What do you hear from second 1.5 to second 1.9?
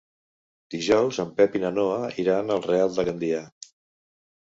i na